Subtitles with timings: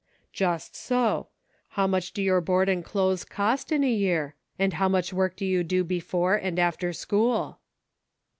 [0.43, 1.27] "Just so.
[1.77, 4.33] How much do your board and clothes cost in a year?
[4.57, 7.59] and how much work do you do before and after school